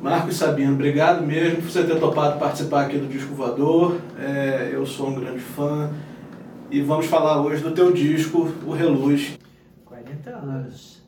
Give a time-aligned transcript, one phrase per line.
[0.00, 4.00] Marcos Sabino, obrigado mesmo por você ter topado participar aqui do Disco Voador.
[4.18, 5.90] É, eu sou um grande fã
[6.70, 9.38] e vamos falar hoje do teu disco, O Reluz.
[9.84, 11.02] 40 anos.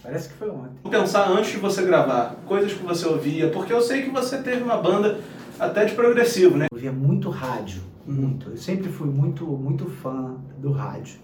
[0.00, 0.78] Parece que foi ontem.
[0.80, 4.38] Vou pensar antes de você gravar, coisas que você ouvia, porque eu sei que você
[4.38, 5.18] teve uma banda
[5.58, 6.66] até de progressivo, né?
[6.70, 8.50] Eu ouvia muito rádio, muito.
[8.50, 11.18] Eu sempre fui muito, muito fã do rádio.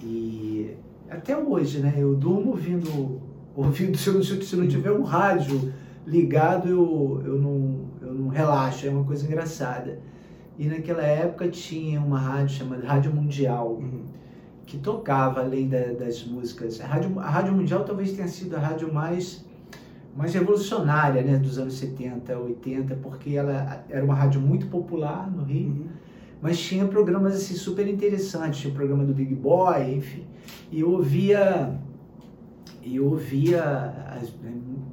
[0.00, 0.76] E
[1.10, 1.94] até hoje, né?
[1.96, 3.20] Eu durmo ouvindo,
[3.56, 5.72] ouvindo se, eu, se não tiver um rádio
[6.06, 9.98] ligado, eu, eu, não, eu não relaxo, é uma coisa engraçada.
[10.58, 14.04] E naquela época tinha uma rádio chamada Rádio Mundial, uhum.
[14.66, 16.80] que tocava além da, das músicas.
[16.80, 19.44] A rádio, a rádio Mundial talvez tenha sido a rádio mais,
[20.16, 25.44] mais revolucionária né, dos anos 70, 80, porque ela era uma rádio muito popular no
[25.44, 25.68] Rio.
[25.68, 26.00] Uhum
[26.42, 30.24] mas tinha programas assim super interessantes, tinha o programa do Big Boy, enfim,
[30.72, 31.78] e eu ouvia
[32.82, 33.92] e eu ouvia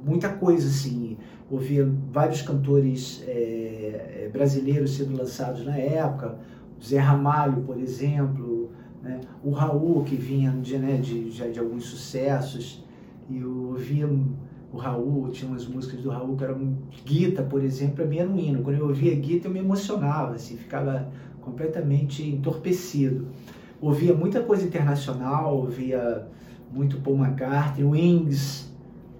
[0.08, 1.16] muita coisa assim,
[1.50, 6.38] ouvia vários cantores é, brasileiros sendo lançados na época,
[6.82, 8.70] Zé Ramalho, por exemplo,
[9.02, 9.20] né?
[9.42, 12.84] o Raul que vinha de, né, de, já de alguns sucessos,
[13.28, 14.08] e eu ouvia
[14.72, 18.38] o Raul, tinha umas músicas do Raul que eram Guita, por exemplo, mim era um
[18.38, 18.62] hino.
[18.62, 21.08] Quando eu ouvia Guita eu me emocionava, assim, ficava
[21.40, 23.28] completamente entorpecido.
[23.80, 26.26] Ouvia muita coisa internacional, ouvia
[26.70, 28.67] muito Paul McCartney, Wings,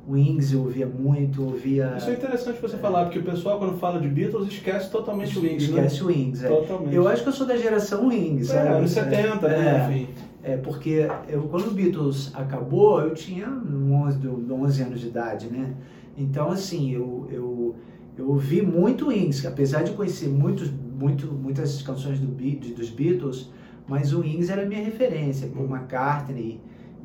[0.09, 1.95] Wings eu ouvia muito, ouvia...
[1.99, 5.39] Isso é interessante você é, falar, porque o pessoal quando fala de Beatles esquece totalmente
[5.39, 5.85] o Wings, né?
[5.85, 6.49] Esquece o Wings, é.
[6.49, 6.95] Totalmente.
[6.95, 10.09] Eu acho que eu sou da geração Wings, é, anos 70, é, né, enfim.
[10.43, 15.75] É, porque eu, quando o Beatles acabou, eu tinha 11, 11 anos de idade, né?
[16.17, 17.77] Então, assim, eu, eu,
[18.17, 23.51] eu ouvi muito Wings, apesar de conhecer muitos muito, muitas canções do, dos Beatles,
[23.87, 26.61] mas o Wings era a minha referência, Paul McCartney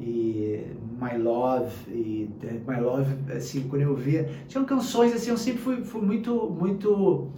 [0.06, 0.66] e
[1.02, 2.30] My Love e
[2.68, 7.30] My Love, assim, quando eu via, tinham canções assim, eu sempre fui, fui muito, muito,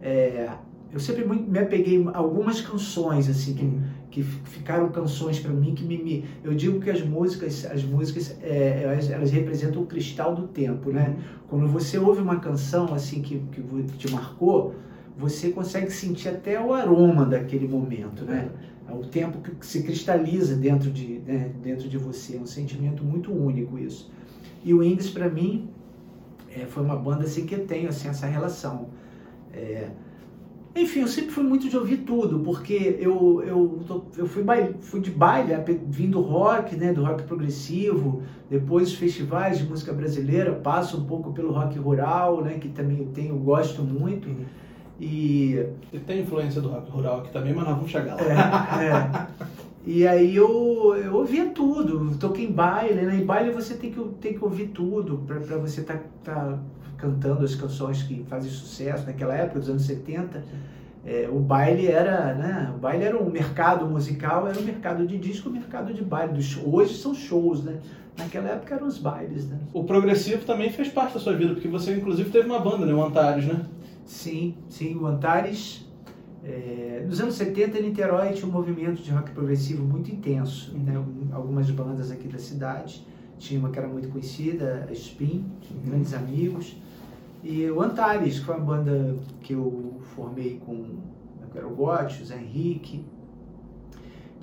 [0.00, 0.50] é,
[0.92, 3.82] eu sempre muito, me apeguei a algumas canções assim que, uhum.
[4.10, 8.36] que ficaram canções para mim que me, me, eu digo que as músicas, as músicas,
[8.42, 11.08] é, elas, elas, representam o cristal do tempo, né?
[11.08, 11.24] Uhum.
[11.48, 13.62] Quando você ouve uma canção assim que, que
[13.98, 14.74] te marcou
[15.18, 18.50] você consegue sentir até o aroma daquele momento, né?
[18.88, 23.02] É o tempo que se cristaliza dentro de, né, dentro de você, é um sentimento
[23.02, 24.10] muito único isso.
[24.64, 25.68] E o Wings, para mim,
[26.50, 28.88] é, foi uma banda assim que eu tenho assim, essa relação.
[29.52, 29.88] É,
[30.76, 33.80] enfim, eu sempre fui muito de ouvir tudo, porque eu, eu,
[34.16, 35.52] eu fui, baile, fui de baile,
[35.88, 41.50] vindo rock, né, do rock progressivo, depois festivais de música brasileira, passo um pouco pelo
[41.50, 44.28] rock rural, né, que também eu tenho, gosto muito.
[44.28, 44.44] Uhum.
[44.98, 48.82] E, e tem influência do rock rural aqui também, mas nós vamos chegar lá.
[48.82, 49.26] É, é.
[49.86, 53.16] E aí eu, eu ouvia tudo, toquei em baile, né?
[53.16, 56.58] Em baile você tem que, tem que ouvir tudo para você estar tá, tá
[56.98, 60.42] cantando as canções que fazem sucesso naquela época, dos anos 70.
[61.04, 62.72] É, o baile era, né?
[62.74, 66.32] O baile era um mercado musical, era um mercado de disco, um mercado de baile.
[66.64, 67.78] Hoje são shows, né?
[68.18, 69.56] Naquela época eram os bailes, né?
[69.72, 72.92] O progressivo também fez parte da sua vida, porque você inclusive teve uma banda, né?
[72.92, 73.60] O Antares, né?
[74.06, 75.84] Sim, sim, o Antares.
[76.44, 80.72] É, nos anos 70, Niterói tinha um movimento de rock progressivo muito intenso.
[80.78, 80.94] Né?
[81.32, 83.04] Algumas bandas aqui da cidade.
[83.36, 85.90] Tinha uma que era muito conhecida, a Spin, uhum.
[85.90, 86.76] grandes amigos.
[87.42, 92.36] E o Antares, que foi uma banda que eu formei com o Gotti, o Zé
[92.36, 93.04] Henrique,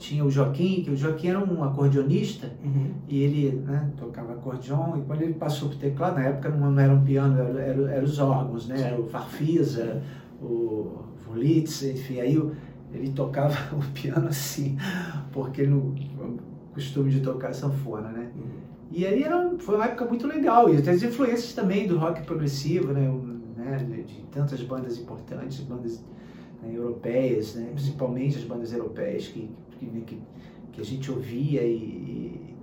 [0.03, 2.91] tinha o Joaquim, que o Joaquim era um acordeonista uhum.
[3.07, 6.77] e ele né, tocava acordeon e quando ele passou para o teclado, na época não,
[6.77, 8.81] era um piano, eram era, era os órgãos, né?
[8.81, 10.03] Era o Farfisa,
[10.41, 12.35] o Wurlitz, enfim, aí
[12.93, 14.77] ele tocava o piano assim,
[15.31, 15.93] porque ele não
[16.73, 18.29] costume de tocar sanfona, né?
[18.35, 18.63] Uhum.
[18.91, 22.23] E aí era, foi uma época muito legal, e tem as influências também do rock
[22.23, 23.09] progressivo, né?
[23.55, 26.03] né de, de tantas bandas importantes, bandas
[26.61, 27.69] né, europeias, né?
[27.73, 29.49] principalmente as bandas europeias que
[29.85, 30.21] que, que,
[30.73, 32.55] que a gente ouvia e,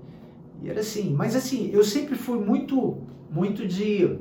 [0.62, 1.14] e, era assim.
[1.14, 2.98] Mas assim, eu sempre fui muito,
[3.31, 4.19] muito de,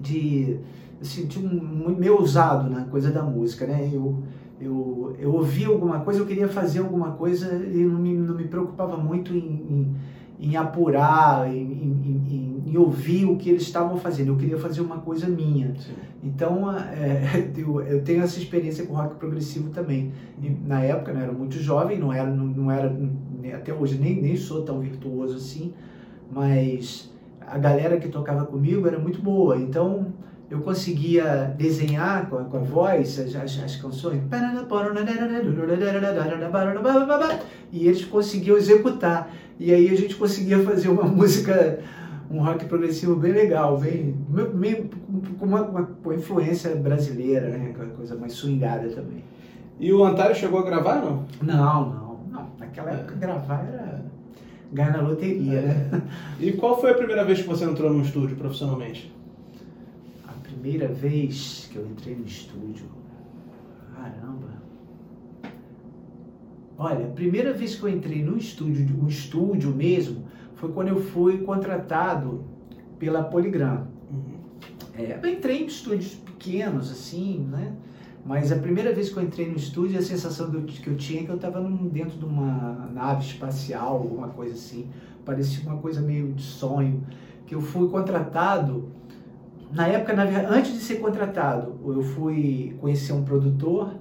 [0.00, 0.58] de,
[1.00, 3.90] assim, de um, meio ousado na coisa da música, né?
[3.92, 4.22] Eu,
[4.60, 8.44] eu, eu ouvia alguma coisa, eu queria fazer alguma coisa e não me, não me
[8.48, 9.96] preocupava muito em, em
[10.40, 14.28] em apurar, em, em, em, ouvir o que eles estavam fazendo.
[14.28, 15.74] Eu queria fazer uma coisa minha.
[15.76, 15.94] Sim.
[16.22, 20.12] Então, é, eu, eu, tenho essa experiência com rock progressivo também.
[20.40, 22.94] E, na época, eu era muito jovem, não era, não, não era
[23.54, 25.72] até hoje nem, nem sou tão virtuoso assim,
[26.30, 29.56] mas a galera que tocava comigo era muito boa.
[29.56, 30.12] Então,
[30.50, 34.22] eu conseguia desenhar com a, com a voz as, as, as, canções
[37.70, 41.80] e eles conseguiam executar e aí a gente conseguia fazer uma música
[42.30, 44.14] um rock progressivo bem legal, bem,
[44.52, 44.90] meio,
[45.38, 47.70] com uma, uma, uma, influência brasileira, né?
[47.70, 49.24] Aquela coisa mais swingada também.
[49.80, 51.24] E o Antário chegou a gravar, não?
[51.40, 52.20] Não, não.
[52.30, 52.50] não.
[52.58, 54.04] Naquela época gravar era
[54.72, 56.02] ganhar na loteria, né?
[56.40, 56.44] É.
[56.44, 59.12] E qual foi a primeira vez que você entrou num estúdio profissionalmente?
[60.26, 62.86] A primeira vez que eu entrei no estúdio,
[63.94, 64.58] caramba.
[66.80, 71.02] Olha, a primeira vez que eu entrei no estúdio, um estúdio mesmo, foi quando eu
[71.02, 72.44] fui contratado
[73.00, 73.88] pela Poligram.
[74.08, 74.38] Uhum.
[74.96, 77.72] É, eu entrei em estúdios pequenos, assim, né?
[78.24, 80.96] Mas a primeira vez que eu entrei no estúdio, a sensação que eu, que eu
[80.96, 84.88] tinha é que eu estava dentro de uma nave espacial, alguma coisa assim.
[85.24, 87.04] Parecia uma coisa meio de sonho.
[87.44, 88.90] Que eu fui contratado.
[89.72, 93.94] Na época, na verdade, antes de ser contratado, eu fui conhecer um produtor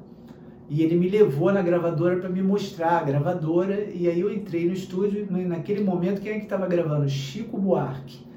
[0.69, 3.88] e ele me levou na gravadora para me mostrar a gravadora.
[3.94, 5.28] E aí eu entrei no estúdio.
[5.30, 7.08] Naquele momento, quem é que estava gravando?
[7.08, 8.28] Chico Buarque.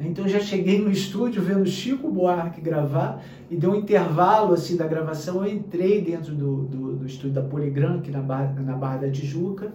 [0.00, 3.20] Então já cheguei no estúdio vendo Chico Buarque gravar
[3.50, 5.44] e deu um intervalo assim da gravação.
[5.44, 9.10] Eu entrei dentro do, do, do estúdio da Poligram, aqui na Barra, na Barra da
[9.10, 9.72] Tijuca.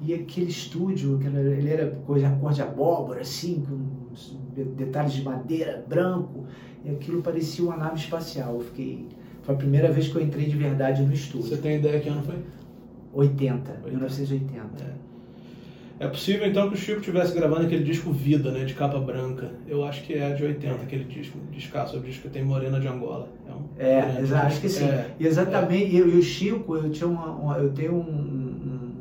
[0.00, 6.44] E aquele estúdio, ele era coisa cor de abóbora, assim, com detalhes de madeira, branco.
[6.84, 8.54] E aquilo parecia uma nave espacial.
[8.54, 9.08] Eu fiquei.
[9.48, 11.48] Foi a primeira vez que eu entrei de verdade no estúdio.
[11.48, 12.34] Você tem ideia que ano foi?
[13.14, 13.88] 80, 80.
[13.88, 14.84] 1980.
[15.98, 16.04] É.
[16.04, 19.50] É possível então que o Chico estivesse gravando aquele disco Vida, né, de capa branca.
[19.66, 22.88] Eu acho que é de 80 aquele disco, descasso, o disco que tem Morena de
[22.88, 23.30] Angola.
[23.78, 24.84] É, um é exato, acho que sim.
[24.84, 25.96] É, Exatamente.
[25.96, 25.98] É.
[25.98, 28.94] E, o Chico, eu tinha uma, uma eu tenho um, um,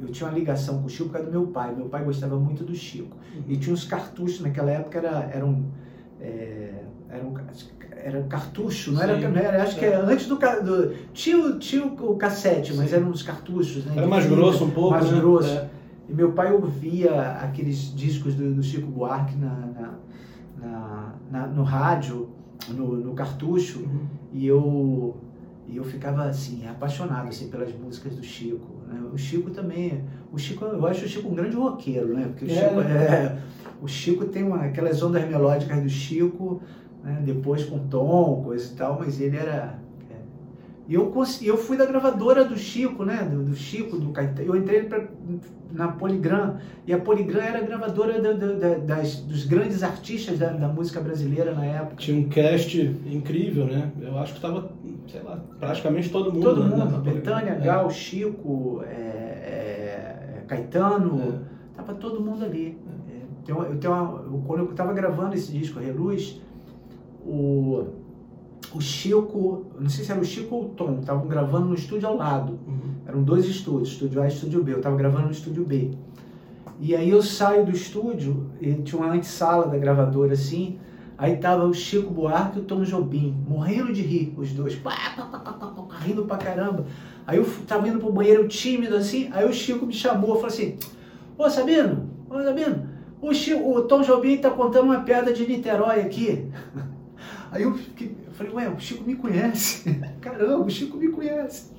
[0.00, 1.74] eu tinha uma ligação com o Chico por causa do meu pai.
[1.76, 3.14] Meu pai gostava muito do Chico.
[3.36, 3.42] Uhum.
[3.46, 5.66] E tinha uns cartuchos naquela época era era um
[6.18, 6.79] é,
[7.10, 7.34] era um
[8.02, 12.16] era cartucho, não era, não era acho que era antes do, do tinha, tinha o
[12.16, 13.92] cassete, mas eram uns cartuchos, né?
[13.96, 15.20] Era mais grosso um pouco, mais né?
[15.20, 15.50] grosso.
[15.50, 15.68] É.
[16.08, 19.94] E meu pai ouvia aqueles discos do, do Chico Buarque na, na,
[20.60, 22.30] na, na, no rádio,
[22.68, 24.06] no, no cartucho, uhum.
[24.32, 25.16] e eu
[25.68, 28.66] e eu ficava assim apaixonado assim pelas músicas do Chico.
[28.88, 29.00] Né?
[29.12, 30.02] O Chico também,
[30.32, 32.24] o Chico, eu acho o Chico um grande roqueiro, né?
[32.26, 32.94] Porque o é, Chico né?
[32.94, 33.38] é,
[33.80, 36.60] o Chico tem uma, aquelas ondas melódicas do Chico,
[37.02, 37.22] né?
[37.24, 39.80] depois com tom, coisa e tal, mas ele era
[40.90, 43.22] e eu, eu fui da gravadora do Chico, né?
[43.22, 44.48] Do, do Chico, do Caetano.
[44.48, 45.06] Eu entrei pra,
[45.70, 46.56] na Poligram.
[46.84, 51.00] E a Poligram era a gravadora do, do, das, dos grandes artistas da, da, música
[51.00, 51.94] brasileira na época.
[51.94, 52.76] Tinha um cast
[53.06, 53.92] incrível, né?
[54.00, 54.68] Eu acho que estava,
[55.06, 56.42] sei lá, praticamente todo mundo.
[56.42, 56.76] Todo mundo.
[56.78, 57.60] Na, na Betânia, é.
[57.60, 61.20] Gal, Chico, é, é, Caetano.
[61.22, 61.76] É.
[61.76, 62.76] Tava todo mundo ali.
[63.46, 63.52] É.
[63.52, 66.40] Eu tenho uma, quando eu estava gravando esse disco, Reluz,
[67.24, 67.86] o
[68.72, 72.08] o Chico, não sei se era o Chico ou o Tom, estavam gravando no estúdio
[72.08, 72.58] ao lado.
[72.66, 72.94] Uhum.
[73.06, 74.72] Eram dois estúdios, estúdio A e estúdio B.
[74.72, 75.90] Eu estava gravando no estúdio B.
[76.78, 80.78] E aí eu saio do estúdio, e tinha uma antessala da gravadora assim,
[81.18, 84.94] aí tava o Chico Buarque e o Tom Jobim, morrendo de rir, os dois, pá,
[85.14, 86.86] pá, pá, pá, pá, rindo pra caramba.
[87.26, 90.76] Aí eu tava indo pro banheiro tímido assim, aí o Chico me chamou, falou assim,
[91.36, 92.88] ô Sabino, ô Sabino,
[93.20, 96.48] o, Chico, o Tom Jobim tá contando uma piada de Niterói aqui.
[97.50, 99.90] Aí eu fiquei, Falei, ué, o Chico me conhece.
[100.20, 101.72] Caramba, o Chico me conhece.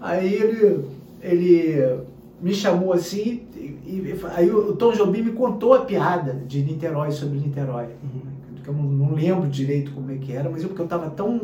[0.00, 0.84] Aí ele,
[1.20, 2.00] ele
[2.40, 7.10] me chamou assim, e, e, aí o Tom Jobim me contou a piada de Niterói
[7.10, 7.88] sobre Niterói.
[8.02, 8.36] Uhum.
[8.66, 11.34] Eu não, não, lembro direito como é que era, mas eu, porque eu estava tão.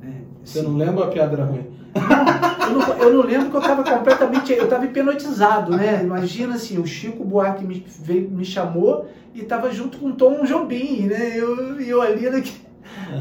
[0.00, 1.66] Né, assim, Você não lembra a piada era ruim?
[1.94, 4.52] Eu, não, eu não lembro que eu estava completamente.
[4.52, 6.02] Eu estava hipnotizado, né?
[6.02, 10.44] Imagina assim, o Chico Buarque me, veio, me chamou e estava junto com o Tom
[10.44, 11.32] Jobim, né?
[11.36, 12.72] Eu, eu ali naquele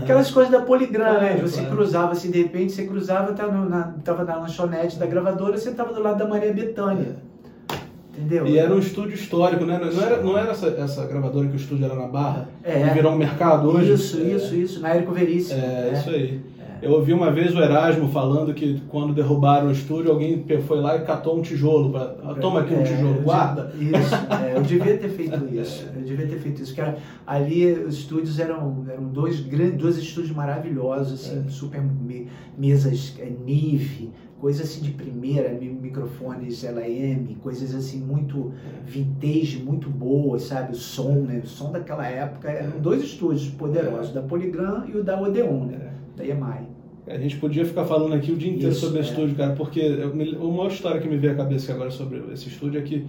[0.01, 1.37] Aquelas coisas da Poligram, né?
[1.41, 1.75] Você claro.
[1.75, 5.71] cruzava assim, de repente você cruzava, tava, no, na, tava na lanchonete da gravadora, você
[5.71, 7.17] tava do lado da Maria Bethânia.
[8.13, 8.45] Entendeu?
[8.45, 9.79] E era um estúdio histórico, né?
[9.79, 12.49] Não era, não era essa, essa gravadora que o estúdio era na Barra?
[12.63, 12.83] É.
[12.89, 13.93] Virou um mercado hoje?
[13.93, 14.23] Isso, é.
[14.23, 14.79] isso, isso.
[14.81, 15.59] Na Érico Veríssimo.
[15.59, 16.41] É, é, isso aí.
[16.81, 20.97] Eu ouvi uma vez o Erasmo falando que quando derrubaram o estúdio, alguém foi lá
[20.97, 21.91] e catou um tijolo.
[21.91, 23.71] Pra, ah, Toma aqui um é, tijolo, guarda.
[23.75, 25.87] Isso, é, eu devia ter feito isso.
[25.95, 26.73] Eu devia ter feito isso.
[26.73, 26.91] Porque
[27.27, 31.49] ali os estúdios eram, eram dois grandes, dois estúdios maravilhosos, assim, é.
[31.49, 38.51] super me, mesas é, Nive, coisas assim de primeira, microfones LAM, coisas assim muito
[38.83, 40.71] vintage, muito boas, sabe?
[40.71, 41.41] O som, né?
[41.43, 45.93] O som daquela época eram dois estúdios poderosos, da Polygram e o da Odeon, né?
[46.17, 46.70] Da EMI.
[47.07, 49.01] A gente podia ficar falando aqui o dia inteiro Isso, sobre é.
[49.01, 49.81] estúdio, cara, porque
[50.39, 53.05] uma história que me veio à cabeça agora sobre esse estúdio é que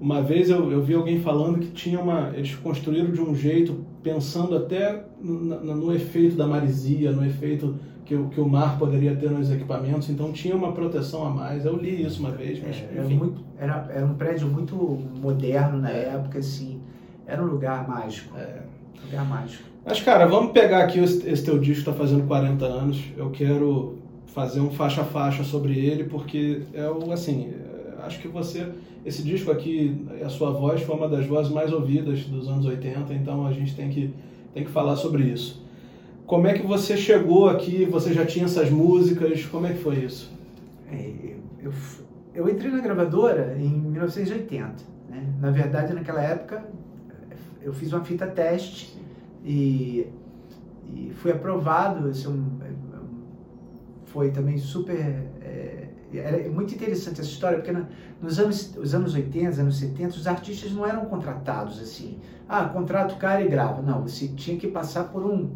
[0.00, 2.30] uma vez eu, eu vi alguém falando que tinha uma.
[2.34, 8.16] Eles construíram de um jeito, pensando até no, no efeito da marisia, no efeito que,
[8.16, 11.64] que o mar poderia ter nos equipamentos, então tinha uma proteção a mais.
[11.64, 12.76] Eu li isso uma vez, mas.
[12.76, 14.74] É, era, muito, era, era um prédio muito
[15.20, 16.14] moderno na é.
[16.14, 16.80] época, assim.
[17.26, 18.36] Era um lugar mágico.
[18.36, 18.62] É.
[19.04, 19.64] Lugar mágico.
[19.84, 23.02] Mas, cara, vamos pegar aqui esse teu disco que está fazendo 40 anos.
[23.16, 28.20] Eu quero fazer um faixa a faixa sobre ele, porque é o, assim, é, acho
[28.20, 28.68] que você,
[29.04, 33.12] esse disco aqui, a sua voz foi uma das vozes mais ouvidas dos anos 80,
[33.14, 34.14] então a gente tem que,
[34.54, 35.64] tem que falar sobre isso.
[36.26, 37.84] Como é que você chegou aqui?
[37.86, 39.44] Você já tinha essas músicas?
[39.46, 40.32] Como é que foi isso?
[40.92, 41.10] É,
[41.60, 41.72] eu,
[42.32, 44.84] eu entrei na gravadora em 1980.
[45.08, 45.26] Né?
[45.40, 46.64] Na verdade, naquela época,
[47.62, 48.96] eu fiz uma fita teste
[49.44, 50.06] e,
[50.86, 52.08] e fui aprovado.
[52.08, 52.70] É um,
[54.04, 54.98] foi também super.
[55.42, 57.86] É, é muito interessante essa história, porque na,
[58.20, 62.18] nos anos, os anos 80, anos 70, os artistas não eram contratados assim.
[62.48, 63.80] Ah, contrato o cara e grava.
[63.80, 65.50] Não, você tinha que passar por um,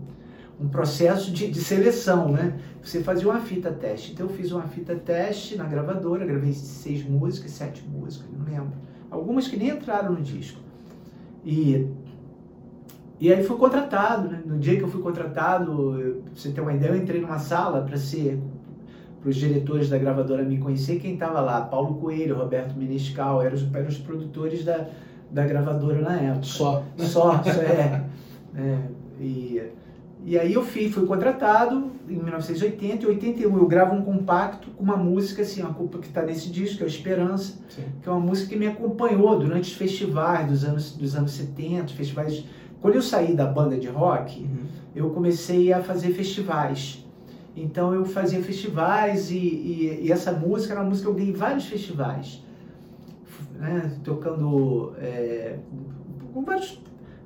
[0.60, 2.56] um processo de, de seleção, né?
[2.80, 4.12] Você fazia uma fita teste.
[4.12, 8.72] Então eu fiz uma fita teste na gravadora, gravei seis músicas, sete músicas, não lembro.
[9.10, 10.60] Algumas que nem entraram no disco.
[11.44, 11.88] E
[13.20, 14.42] e aí fui contratado, né?
[14.44, 17.38] No dia que eu fui contratado, eu, pra você ter uma ideia, eu entrei numa
[17.38, 18.40] sala para ser
[19.20, 23.54] para os diretores da gravadora me conhecer quem estava lá, Paulo Coelho, Roberto Menescal, eram
[23.54, 24.86] os, eram os produtores da,
[25.30, 26.44] da gravadora na época.
[26.44, 26.84] Só.
[26.98, 28.04] Só, só é.
[28.54, 28.78] é
[29.18, 29.62] e,
[30.24, 34.82] e aí eu fui, fui contratado em 1980 e 81 eu gravo um compacto com
[34.82, 37.82] uma música assim, uma culpa que está nesse disco, que é o Esperança, Sim.
[38.02, 41.92] que é uma música que me acompanhou durante os festivais dos anos, dos anos 70,
[41.92, 42.44] festivais
[42.84, 44.66] quando eu saí da banda de rock, uhum.
[44.94, 47.02] eu comecei a fazer festivais.
[47.56, 51.32] Então eu fazia festivais e, e, e, essa música era uma música que eu ganhei
[51.32, 52.44] vários festivais.
[53.58, 53.90] Né?
[54.04, 55.56] Tocando é,
[56.34, 56.78] com vários,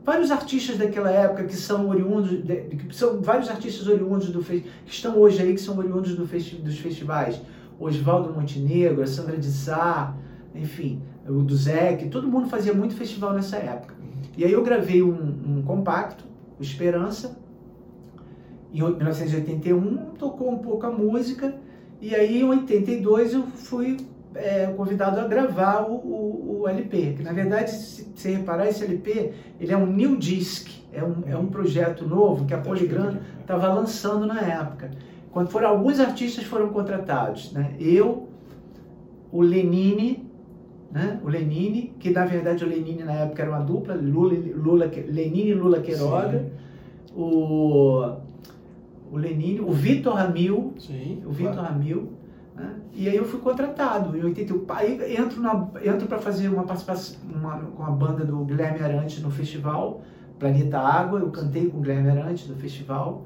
[0.05, 4.65] vários artistas daquela época que são oriundos, de, que são vários artistas oriundos do que
[4.87, 7.41] estão hoje aí, que são oriundos do festi dos festivais.
[7.81, 10.15] Oswaldo Montenegro, a Sandra de Sá,
[10.55, 11.55] enfim, o do
[12.11, 13.95] todo mundo fazia muito festival nessa época.
[14.37, 15.13] E aí eu gravei um,
[15.47, 16.25] um compacto,
[16.59, 17.39] o Esperança,
[18.73, 21.55] em 1981, tocou um pouco a música,
[22.01, 23.97] e aí em 82 eu fui
[24.35, 28.85] é, convidado a gravar o, o, o, LP, que na verdade, se você reparar, esse
[28.85, 33.19] LP, ele é um new disc, é um, é um projeto novo que a Polygram
[33.41, 34.91] estava lançando na época.
[35.31, 37.75] Quando foram, alguns artistas foram contratados, né?
[37.79, 38.29] Eu,
[39.31, 40.29] o Lenine,
[40.91, 41.21] né?
[41.23, 45.51] o Lenine, que na verdade o Lenine na época era uma dupla, Lula, Lula, Lenine
[45.51, 46.47] e Lula Queiroga,
[47.15, 48.17] o,
[49.13, 51.73] o Lenine, o Vitor Ramil, Sim, o Vitor claro.
[51.73, 52.18] Ramil,
[52.59, 52.75] né?
[52.93, 57.17] e aí eu fui contratado em 81, aí entro, na, entro para fazer uma participação
[57.33, 60.03] uma, com a banda do Guilherme Arante no festival,
[60.39, 63.25] Planeta Água, eu cantei com o Guilherme Arante no festival,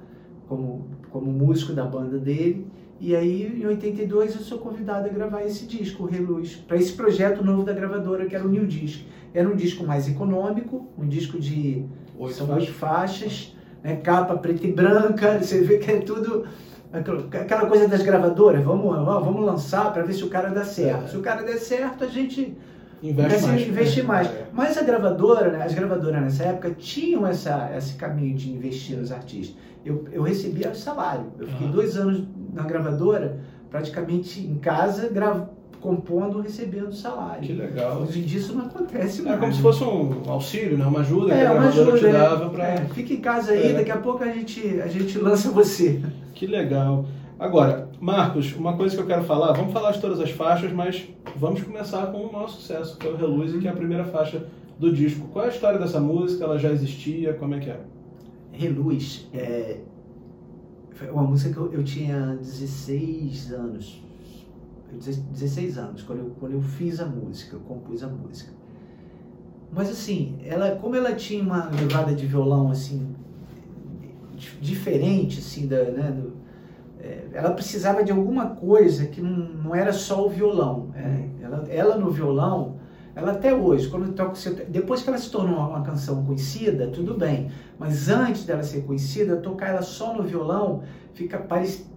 [0.48, 2.66] como, como músico da banda dele,
[3.00, 6.92] e aí, em 82, eu sou convidado a gravar esse disco, o Reluz, para esse
[6.92, 9.04] projeto novo da gravadora, que era o New Disc.
[9.34, 11.84] Era um disco mais econômico, um disco de
[12.16, 16.44] oito são faixas, oito faixas né, capa preta e branca, você vê que é tudo
[16.92, 21.04] aquela coisa das gravadoras, vamos, vamos lançar para ver se o cara dá certo.
[21.04, 21.08] É.
[21.08, 22.56] Se o cara der certo, a gente
[23.02, 23.68] investe mais.
[23.68, 24.26] Investe mais.
[24.28, 24.46] É.
[24.52, 29.10] Mas a gravadora, né, as gravadoras nessa época tinham essa, esse caminho de investir nos
[29.10, 29.56] artistas.
[29.84, 31.32] Eu, eu recebia salário.
[31.38, 31.72] Eu fiquei uhum.
[31.72, 35.48] dois anos na gravadora, praticamente em casa, gravo,
[35.82, 37.42] compondo, recebendo salário.
[37.42, 38.02] Que legal.
[38.02, 39.36] Hoje em dia isso não acontece mais.
[39.36, 40.86] É como se fosse um auxílio, né?
[40.86, 42.64] uma ajuda é, que a gravadora ajuda, te dava para...
[42.68, 43.74] É, fica em casa aí, é.
[43.74, 46.00] daqui a pouco a gente, a gente lança você.
[46.34, 47.04] Que legal.
[47.38, 51.08] Agora, Marcos, uma coisa que eu quero falar, vamos falar de todas as faixas, mas
[51.36, 54.46] vamos começar com o maior sucesso, que é o Reluz, que é a primeira faixa
[54.78, 55.26] do disco.
[55.32, 56.44] Qual é a história dessa música?
[56.44, 57.34] Ela já existia?
[57.34, 57.80] Como é que é?
[58.52, 59.78] Reluz é
[61.10, 64.02] uma música que eu, eu tinha 16 anos.
[64.96, 68.52] 16 anos, quando eu, quando eu fiz a música, eu compus a música.
[69.72, 73.14] Mas assim, ela, como ela tinha uma levada de violão assim
[74.60, 76.32] diferente assim da, né, do,
[77.00, 80.90] é, ela precisava de alguma coisa que não, não era só o violão.
[80.94, 81.30] É, uhum.
[81.42, 82.76] ela, ela no violão,
[83.14, 84.34] ela até hoje, quando toca,
[84.68, 87.50] depois que ela se tornou uma canção conhecida, tudo bem.
[87.78, 90.82] Mas antes dela ser conhecida, tocar ela só no violão
[91.14, 91.46] fica,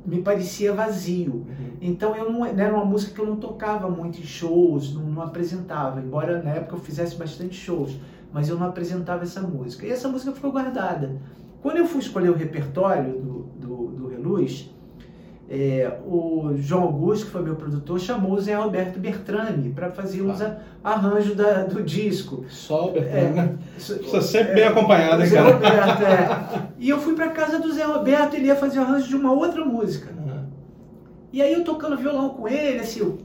[0.06, 1.34] me parecia vazio.
[1.34, 1.78] Uhum.
[1.82, 5.22] Então eu não, era uma música que eu não tocava muito em shows, não, não,
[5.22, 6.00] apresentava.
[6.00, 7.98] Embora na época eu fizesse bastante shows,
[8.32, 9.86] mas eu não apresentava essa música.
[9.86, 11.20] E essa música ficou guardada.
[11.62, 14.75] Quando eu fui escolher o repertório do, do, do Reluz,
[15.48, 20.22] é, o João Augusto, que foi meu produtor, chamou o Zé Roberto Bertrami para fazer
[20.22, 20.58] os ah.
[20.84, 22.46] arranjos do disco.
[22.50, 25.54] Só o Bertrami, é, Você sempre é, bem acompanhado, hein, Zé cara?
[25.54, 26.66] Roberto, é.
[26.80, 29.32] E eu fui para casa do Zé Roberto, ele ia fazer o arranjo de uma
[29.32, 30.12] outra música.
[30.18, 30.46] Uhum.
[31.32, 33.16] E aí eu tocando violão com ele, assim,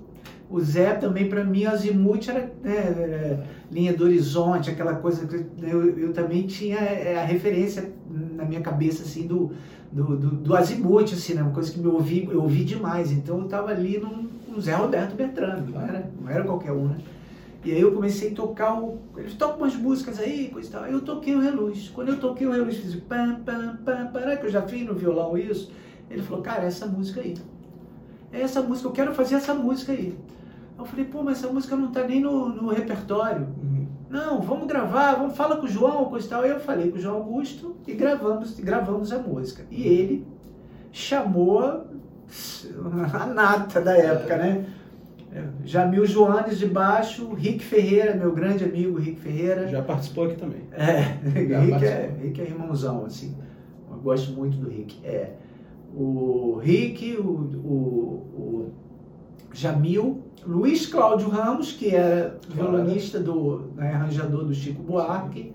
[0.51, 5.97] o Zé também, para mim, Azimuth era né, linha do horizonte, aquela coisa que eu,
[5.97, 7.93] eu também tinha é, a referência
[8.35, 9.53] na minha cabeça, assim, do,
[9.93, 13.13] do, do, do Azimuth, assim, né, uma coisa que me ouvi, eu ouvi demais.
[13.13, 16.89] Então eu estava ali no, no, Zé Roberto Bertrand, não era, não era qualquer um,
[16.89, 16.99] né?
[17.65, 18.99] E aí eu comecei a tocar o.
[19.17, 20.87] Eles tocam umas músicas aí, coisa e tal.
[20.87, 21.91] Eu toquei o Reluz.
[21.91, 24.95] Quando eu toquei o Reluz, fiz pam, pam, pam, pam, que eu já fiz no
[24.95, 25.71] violão isso.
[26.11, 27.35] Ele falou, cara, essa música aí.
[28.33, 30.17] É essa música, eu quero fazer essa música aí.
[30.81, 33.47] Eu falei, pô, mas essa música não tá nem no, no repertório.
[33.63, 33.87] Uhum.
[34.09, 36.43] Não, vamos gravar, vamos fala com o João, coisa e tal.
[36.43, 39.65] Aí eu falei com o João Augusto e gravamos, gravamos a música.
[39.71, 40.27] E ele
[40.91, 41.87] chamou
[43.13, 44.67] a nata da época, né?
[45.65, 49.69] Jamil Joanes de baixo, Rick Ferreira, meu grande amigo Rick Ferreira.
[49.69, 50.63] Já participou aqui também.
[50.73, 53.37] É, Rick é, Rick é irmãozão, assim.
[53.89, 54.99] Eu gosto muito do Rick.
[55.05, 55.35] É,
[55.95, 57.73] o Rick, o, o,
[58.35, 58.73] o
[59.53, 65.53] Jamil, Luiz Cláudio Ramos, que era violonista do né, arranjador do Chico Buarque.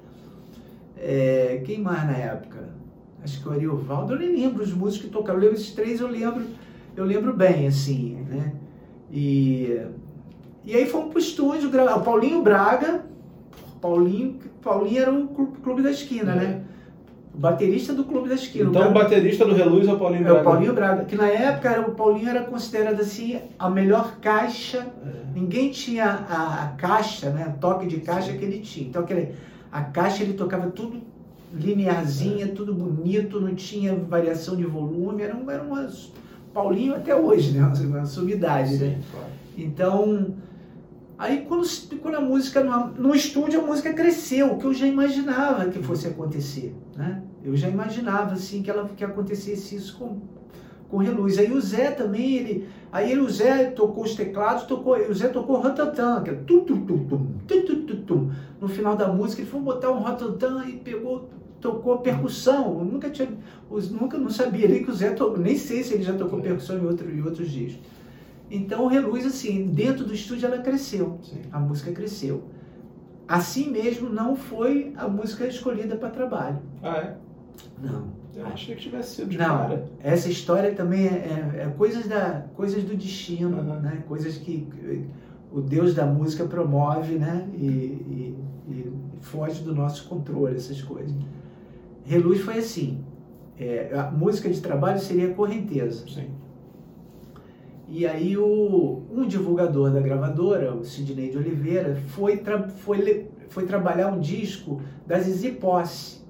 [0.98, 2.70] É, quem mais na época?
[3.24, 5.40] Acho que o Ariovaldo, eu nem lembro os músicos que tocaram.
[5.40, 6.46] Eu lembro esses três, eu lembro,
[6.96, 8.54] eu lembro bem, assim, né?
[9.12, 9.82] E,
[10.64, 13.06] e aí fomos pro estúdio, o Paulinho Braga,
[13.82, 16.36] Paulinho, Paulinho era o clube da esquina, é.
[16.36, 16.64] né?
[17.36, 18.70] O baterista do Clube da Esquina.
[18.70, 20.38] Então o, cara, o baterista do Reluz é o Paulinho Braga?
[20.38, 24.18] É o Paulinho Braga, que na época era, o Paulinho era considerado assim a melhor
[24.22, 24.88] caixa.
[25.06, 25.38] É.
[25.38, 27.54] Ninguém tinha a, a, caixa, né?
[27.56, 28.88] O toque de caixa que ele tinha.
[28.88, 29.36] Então aquele,
[29.70, 31.01] a caixa ele tocava tudo
[31.54, 32.48] linearzinha, é.
[32.48, 36.12] tudo bonito, não tinha variação de volume, era, um, era umas
[36.56, 37.70] Paulinho até hoje, né?
[37.86, 39.01] Uma sumidade, né?
[39.12, 39.27] Claro.
[39.58, 40.36] Então,
[41.18, 41.68] aí quando,
[42.01, 46.08] quando a música, no, no estúdio, a música cresceu, que eu já imaginava que fosse
[46.08, 47.22] acontecer, né?
[47.46, 50.20] Eu já imaginava, assim, que, ela, que acontecesse isso com,
[50.90, 51.38] com Reluz.
[51.38, 55.28] Aí o Zé também, ele, aí ele, o Zé tocou os teclados, tocou, o Zé
[55.28, 58.32] tocou Rotantan, que é tum, tum, tum, tum, tum, tum, tum, tum.
[58.60, 61.30] No final da música, ele foi botar um Rotantan e pegou
[61.62, 62.80] tocou percussão.
[62.80, 63.30] Eu nunca tinha,
[63.92, 66.77] nunca não sabia nem que o Zé tocou, nem sei se ele já tocou percussão
[66.77, 67.84] em, outro, em outros discos.
[68.50, 71.20] Então o Reluz, assim, dentro do estúdio ela cresceu.
[71.24, 71.42] Sim.
[71.51, 72.44] A música cresceu.
[73.27, 76.60] Assim mesmo não foi a música escolhida para trabalho.
[76.84, 77.16] Ah, é?
[77.81, 78.25] Não.
[78.35, 79.85] Eu achei que tivesse sido de Não, cara.
[80.03, 83.79] essa história também é, é, é, coisas, da, coisas do destino, uhum.
[83.79, 84.03] né?
[84.07, 84.68] Coisas que
[85.51, 87.48] o Deus da música promove, né?
[87.53, 88.37] E, e,
[88.68, 91.15] e foge do nosso controle, essas coisas.
[92.03, 93.03] Reluz foi assim.
[93.57, 96.05] É, a música de trabalho seria correnteza.
[96.05, 96.27] Sim.
[97.87, 103.65] E aí o, um divulgador da gravadora, o Sidney de Oliveira, foi, tra foi, foi
[103.65, 106.25] trabalhar um disco da Zizi Posse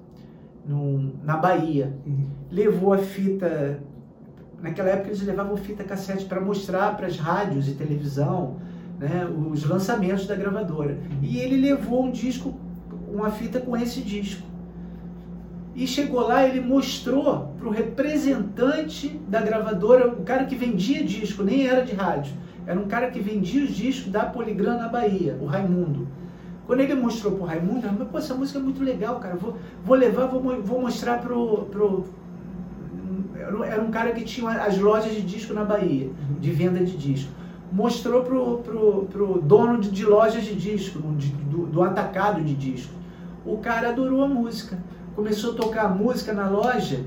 [0.66, 1.92] num, na Bahia.
[2.06, 2.26] Uhum.
[2.50, 3.80] Levou a fita.
[4.60, 8.56] Naquela época eles levavam fita cassete para mostrar para as rádios e televisão
[8.98, 10.94] né, os lançamentos da gravadora.
[10.94, 11.18] Uhum.
[11.22, 12.54] E ele levou um disco,
[13.12, 14.46] uma fita com esse disco.
[15.74, 21.42] E chegou lá, ele mostrou para o representante da gravadora, o cara que vendia disco,
[21.42, 22.32] nem era de rádio,
[22.66, 26.08] era um cara que vendia os discos da Poligram na Bahia, o Raimundo.
[26.66, 29.56] Quando ele mostrou para o Raimundo, ele pô, essa música é muito legal, cara, vou,
[29.84, 32.04] vou levar, vou, vou mostrar pro, pro...
[33.64, 37.30] Era um cara que tinha as lojas de disco na Bahia, de venda de disco.
[37.70, 42.92] Mostrou pro, pro, pro dono de, de lojas de disco, do, do atacado de disco.
[43.44, 44.76] O cara adorou a música
[45.16, 47.04] começou a tocar música na loja.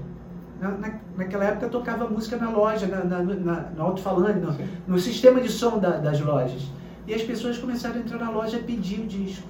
[0.59, 4.53] Na, na, naquela época tocava música na loja, na, na, na no alto-falante, no,
[4.87, 6.63] no, sistema de som da, das lojas.
[7.09, 9.47] E as pessoas começaram a entrar na loja e pedir o disco.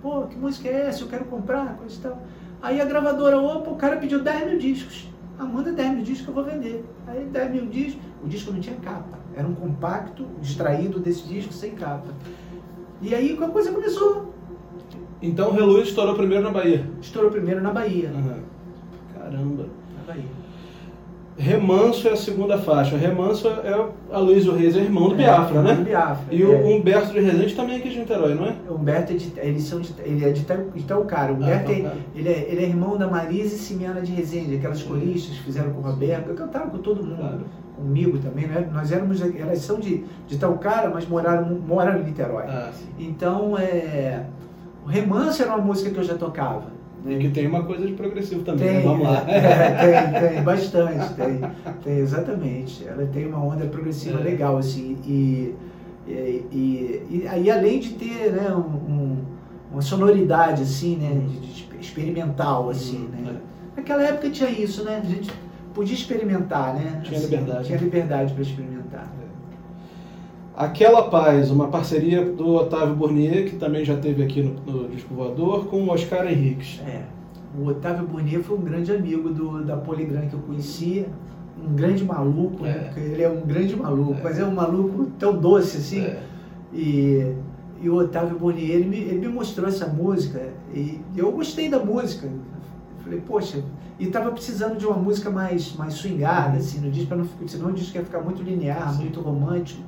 [0.00, 1.04] Pô, que música é essa?
[1.04, 2.22] Eu quero comprar, coisa e tal.
[2.62, 5.06] Aí a gravadora, opa, o cara pediu 10 mil discos.
[5.38, 6.82] Ah, manda 10 mil discos que eu vou vender.
[7.06, 9.18] Aí 10 mil discos, o disco não tinha capa.
[9.36, 12.14] Era um compacto extraído desse disco sem capa.
[13.02, 14.30] E aí a coisa começou
[15.22, 16.88] então o Reluz estourou primeiro na Bahia.
[16.98, 18.10] Estourou primeiro na Bahia.
[18.10, 18.40] Uhum.
[19.14, 19.68] Caramba.
[19.98, 20.39] Na Bahia.
[21.40, 22.98] Remanso é a segunda faixa.
[22.98, 25.74] Remanso é a Luiz Reis, é irmão do é, Biafra, né?
[25.74, 26.24] Do Biafra.
[26.30, 26.46] E é.
[26.46, 28.54] o Humberto de Rezende também é aqui de Niterói, não é?
[28.68, 31.32] O Humberto é de, eles são de, ele é de Itaucara.
[31.32, 34.56] O Humberto ah, é, ele, é, ele é irmão da Marisa e Simiana de Rezende,
[34.56, 37.16] aquelas coristas que fizeram com o Roberto, cantaram com todo mundo.
[37.16, 37.40] Claro.
[37.74, 38.68] Comigo também, né?
[38.70, 42.44] Nós éramos, elas são de, de Itaucara, mas moraram, moraram em Niterói.
[42.46, 44.26] Ah, então, é
[44.84, 46.64] o Remanso era uma música que eu já tocava.
[47.04, 47.18] Né?
[47.18, 48.82] Que tem uma coisa de progressivo também, tem, né?
[48.82, 49.24] vamos lá.
[49.28, 51.40] É, tem, tem, bastante, tem,
[51.82, 52.86] tem, exatamente.
[52.86, 54.22] Ela tem uma onda progressiva é.
[54.22, 55.54] legal, assim, e,
[56.06, 59.16] e, e, e, aí além de ter né, um, um,
[59.72, 63.22] uma sonoridade, assim, né, de, de experimental, assim, uhum.
[63.22, 63.36] né.
[63.36, 63.80] É.
[63.80, 65.30] Naquela época tinha isso, né, a gente
[65.72, 67.00] podia experimentar, né.
[67.02, 67.66] Tinha assim, liberdade.
[67.66, 69.10] Tinha liberdade para experimentar.
[70.60, 75.14] Aquela Paz, uma parceria do Otávio Bournier, que também já teve aqui no, no Disco
[75.14, 76.78] Voador, com o Oscar Henriques.
[76.86, 77.04] É.
[77.58, 81.08] O Otávio Bournier foi um grande amigo do, da Poligram que eu conhecia,
[81.66, 82.72] um grande maluco, né?
[82.72, 82.78] É.
[82.84, 84.22] Porque ele é um grande maluco, É.
[84.22, 86.02] mas é um maluco tão doce assim.
[86.02, 86.22] É.
[86.74, 87.34] E,
[87.80, 90.42] e o Otávio Bournier, ele me, ele me mostrou essa música
[90.74, 92.28] e eu gostei da música.
[93.02, 93.64] Falei, poxa,
[93.98, 97.70] e tava precisando de uma música mais, mais swingada, assim, no disco, pra não, senão
[97.70, 99.04] o disco ia ficar muito linear, Sim.
[99.04, 99.80] muito romântico.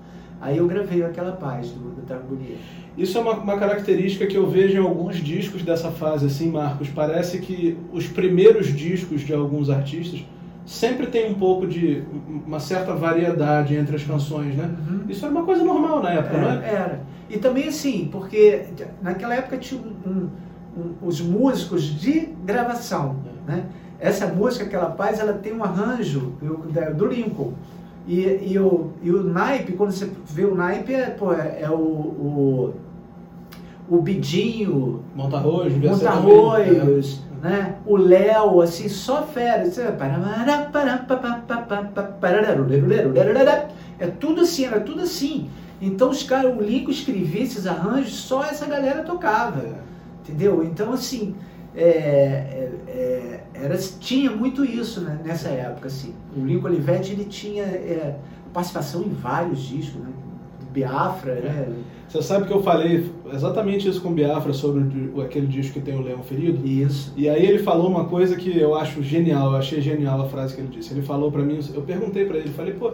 [0.42, 2.56] Aí eu gravei aquela paz do, do Bournier.
[2.98, 6.88] Isso é uma, uma característica que eu vejo em alguns discos dessa fase, assim, Marcos.
[6.88, 10.24] Parece que os primeiros discos de alguns artistas
[10.66, 12.02] sempre tem um pouco de
[12.44, 14.68] uma certa variedade entre as canções, né?
[15.08, 16.74] Isso era uma coisa normal na época, não Era, é?
[16.74, 17.00] era.
[17.30, 18.64] E também assim, porque
[19.00, 20.28] naquela época tinha um-
[20.76, 23.64] um- os músicos de gravação, né?
[24.00, 26.32] Essa música, aquela paz, ela tem um arranjo
[26.96, 27.52] do Lincoln.
[28.06, 31.70] E, e, o, e o naipe, quando você vê o naipe, é, pô, é, é
[31.70, 32.74] o, o,
[33.88, 37.76] o Bidinho, Monta Arroz, devia ser também, Montarroios, né?
[37.86, 39.64] O Léo, assim, só fera.
[43.98, 45.48] É tudo assim, era tudo assim.
[45.80, 49.60] Então os caras, o Lincoln escrevia esses arranjos, só essa galera tocava.
[49.60, 49.74] É.
[50.22, 50.62] Entendeu?
[50.62, 51.34] Então, assim,
[51.74, 55.88] é, é, é, era, tinha muito isso né, nessa época.
[55.88, 56.14] Assim.
[56.36, 58.16] O Lincoln Olivetti ele tinha é,
[58.52, 60.10] participação em vários discos, né?
[60.72, 61.68] Biafra, né?
[62.08, 65.80] Você sabe que eu falei exatamente isso com o Biafra sobre o aquele disco que
[65.80, 66.66] tem o Leão Ferido?
[66.66, 67.12] Isso.
[67.16, 70.54] E aí ele falou uma coisa que eu acho genial, eu achei genial a frase
[70.54, 70.92] que ele disse.
[70.92, 72.92] Ele falou pra mim, eu perguntei pra ele, falei, pô,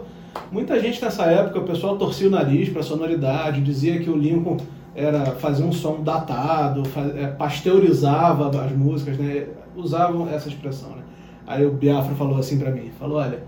[0.51, 4.57] muita gente nessa época, o pessoal torcia o nariz pra sonoridade, dizia que o Lincoln
[4.95, 9.45] era fazia um som datado, fa- é, pasteurizava as músicas, né?
[9.75, 11.03] Usavam essa expressão, né?
[11.47, 13.39] Aí o Biafra falou assim pra mim, falou, olha,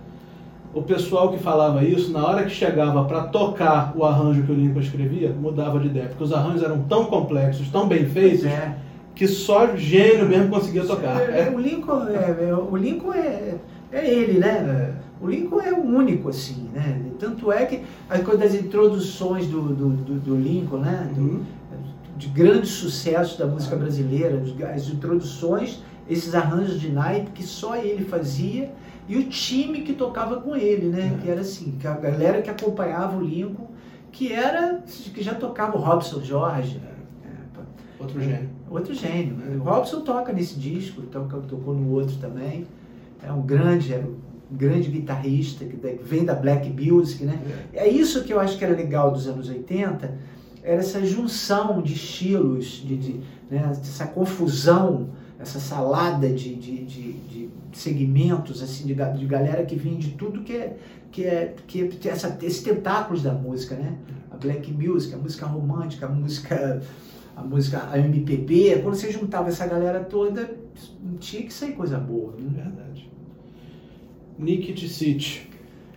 [0.74, 4.56] o pessoal que falava isso, na hora que chegava pra tocar o arranjo que o
[4.56, 8.76] Lincoln escrevia, mudava de ideia, porque os arranjos eram tão complexos, tão bem feitos, É.
[9.14, 11.20] que só gênio mesmo conseguia tocar.
[11.20, 11.54] É, É.
[11.54, 13.56] O Lincoln, é, é, o Lincoln é,
[13.92, 14.94] é ele, né?
[15.22, 17.00] O Lincoln é o único, assim, né?
[17.20, 21.12] Tanto é que as coisas das introduções do, do, do, do Lincoln, né?
[21.16, 21.44] Do- Uhum.
[22.18, 24.42] de grande sucesso da música brasileira,
[24.74, 28.72] as introduções, esses arranjos de naipe que só ele fazia
[29.10, 31.16] e o time que tocava com ele, né?
[31.18, 31.22] É.
[31.22, 33.68] Que era assim, que a galera que acompanhava o Lincoln,
[34.12, 36.80] que era que já tocava o Robson Jorge,
[37.26, 37.30] é,
[38.00, 38.50] Outro gênio.
[38.70, 39.36] Outro gênio.
[39.36, 39.58] né?
[39.60, 42.66] O Robson toca nesse disco, tocou no outro também.
[43.24, 44.16] É um grande, é um
[44.52, 47.40] grande guitarrista que vem da black music, né?
[47.74, 50.18] É isso que eu acho que era legal dos anos 80,
[50.64, 55.10] era essa junção de estilos, de, de, né, essa confusão,
[55.40, 60.42] essa salada de, de, de, de segmentos, assim, de, de galera que vinha de tudo
[60.42, 60.78] que é,
[61.12, 63.98] que é, que é essa, esses tentáculos da música, né?
[64.30, 66.82] A black music, a música romântica, a música,
[67.36, 70.50] a música a MPB, quando você juntava essa galera toda,
[71.20, 72.64] tinha que sair coisa boa, né?
[72.64, 73.12] Verdade.
[74.42, 75.50] Nick City.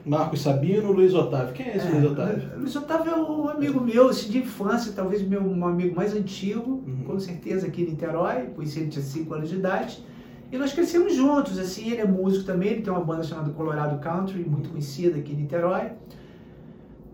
[0.07, 1.55] Marcos Sabino, Luiz Otávio.
[1.55, 2.43] Quem é esse Luiz Otávio?
[2.59, 6.83] Luiz Otávio é um amigo meu, assim, de infância, talvez meu um amigo mais antigo,
[6.87, 7.05] Uhum.
[7.07, 10.05] com certeza aqui em Niterói, conheci ele tinha 5 anos de idade.
[10.53, 13.99] E nós crescemos juntos, assim, ele é músico também, ele tem uma banda chamada Colorado
[13.99, 15.93] Country, muito conhecida aqui em Niterói.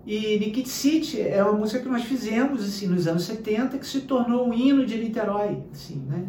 [0.04, 4.00] E Nikit City é uma música que nós fizemos, assim, nos anos 70, que se
[4.00, 6.24] tornou um hino de Niterói, assim, né?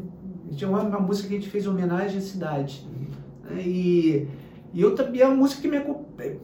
[0.62, 2.86] É uma, uma música que a gente fez homenagem à cidade.
[3.50, 3.62] né?
[3.66, 4.28] E,
[4.74, 6.38] e eu também é uma música que me acompanha.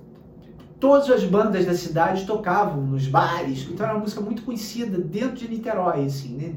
[0.80, 5.36] Todas as bandas da cidade tocavam nos bares, então era uma música muito conhecida dentro
[5.36, 6.54] de Niterói, assim, né?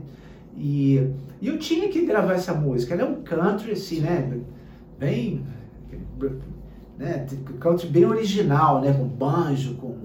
[0.57, 1.01] E,
[1.41, 2.93] e eu tinha que gravar essa música.
[2.93, 4.39] Ela é um country, assim, né?
[4.99, 5.43] Bem.
[6.99, 7.27] Né?
[7.59, 8.93] Country bem original, né?
[8.93, 9.97] Com banjo, com.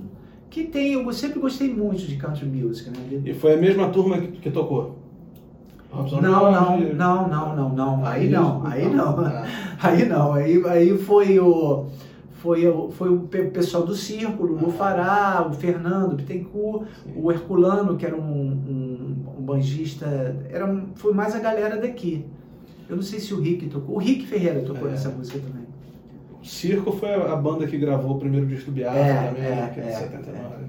[0.49, 0.93] Que tem.
[0.93, 3.21] Eu sempre gostei muito de country music, né?
[3.25, 4.97] E foi a mesma turma que, que tocou?
[5.95, 8.05] Robson Não, não, não, não, não, não.
[8.05, 9.19] Aí não, aí não.
[9.19, 9.43] Ah,
[9.81, 11.85] Aí não, aí, aí foi o
[12.33, 14.71] foi o, foi o pe- pessoal do Círculo, o Ah.
[14.71, 17.13] Fará, o Fernando Bittencourt, sim.
[17.15, 20.05] o Herculano, que era um, um, um banjista,
[20.51, 22.25] era foi mais a galera daqui.
[22.87, 23.95] Eu não sei se o Rick tocou.
[23.95, 24.91] O Rick Ferreira tocou É.
[24.91, 25.65] nessa música também.
[26.39, 29.69] O Circo foi a banda que gravou o primeiro disco do Biafra É, também, é,
[29.73, 30.47] de é, 79.
[30.47, 30.65] Sim.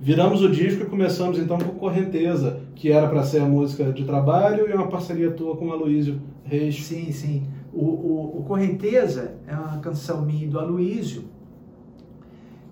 [0.00, 4.04] Viramos o disco e começamos então com Correnteza, que era para ser a música de
[4.04, 6.84] trabalho e uma parceria tua com o Aloysio Reis.
[6.84, 7.46] Sim, sim.
[7.72, 11.24] O, o, o Correnteza é uma canção minha do Aloísio,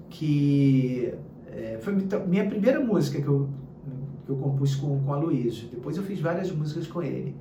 [0.08, 1.12] que
[1.48, 1.94] é, foi
[2.26, 3.48] minha- primeira música que eu,
[4.24, 5.68] que eu compus com, com o Aloísio.
[5.70, 7.34] Depois eu fiz várias músicas com ele.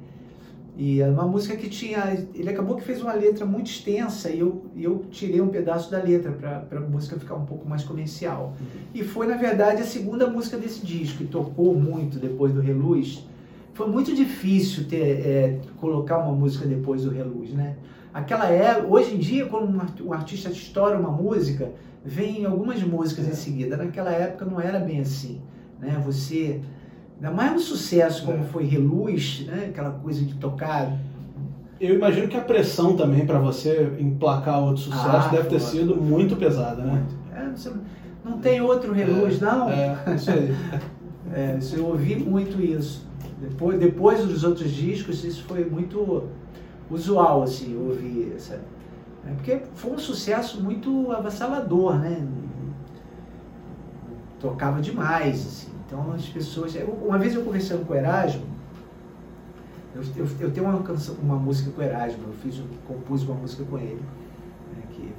[0.77, 2.25] E é uma música que tinha.
[2.33, 6.01] Ele acabou que fez uma letra muito extensa e eu, eu tirei um pedaço da
[6.01, 8.53] letra para a música ficar um pouco mais comercial.
[8.59, 8.81] Uhum.
[8.93, 13.25] E foi, na verdade, a segunda música desse disco, que tocou muito depois do Reluz.
[13.73, 17.75] Foi muito difícil ter, é, colocar uma música depois do Reluz, né?
[18.13, 21.71] Aquela é, hoje em dia, quando um artista estoura uma música,
[22.03, 23.31] vem algumas músicas é.
[23.31, 23.77] em seguida.
[23.77, 25.41] Naquela época não era bem assim,
[25.79, 26.01] né?
[26.05, 26.61] Você
[27.15, 28.47] Ainda mais um sucesso como é.
[28.47, 29.67] foi Reluz, né?
[29.69, 30.91] aquela coisa de tocar.
[31.79, 35.95] Eu imagino que a pressão também para você emplacar outro sucesso ah, deve ter sido
[35.95, 37.05] muito pesada, né?
[37.33, 37.69] É,
[38.23, 39.69] não tem outro Reluz, é, não?
[39.69, 40.55] É, isso aí.
[41.33, 43.05] é, eu ouvi muito isso.
[43.39, 46.23] Depois, depois dos outros discos, isso foi muito
[46.89, 48.61] usual, assim, ouvir essa.
[49.25, 52.25] É, porque foi um sucesso muito avassalador, né?
[54.39, 55.74] Tocava demais, assim.
[55.95, 56.75] Então as pessoas.
[57.01, 58.43] Uma vez eu conversando com o Erasmo,
[59.95, 63.35] eu, eu, eu tenho uma canção, uma música com o Erasmo, eu fiz, compus uma
[63.35, 64.01] música com ele,
[64.75, 65.13] né, que